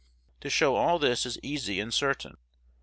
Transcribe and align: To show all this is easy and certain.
To 0.39 0.49
show 0.49 0.75
all 0.77 0.97
this 0.97 1.27
is 1.27 1.37
easy 1.43 1.79
and 1.79 1.93
certain. 1.93 2.37